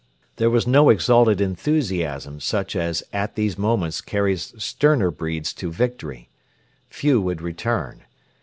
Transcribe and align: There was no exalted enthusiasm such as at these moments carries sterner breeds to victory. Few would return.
There 0.37 0.49
was 0.49 0.65
no 0.65 0.89
exalted 0.89 1.39
enthusiasm 1.39 2.39
such 2.39 2.75
as 2.75 3.03
at 3.13 3.35
these 3.35 3.55
moments 3.55 4.01
carries 4.01 4.51
sterner 4.57 5.11
breeds 5.11 5.53
to 5.53 5.71
victory. 5.71 6.27
Few 6.89 7.21
would 7.21 7.39
return. 7.39 8.01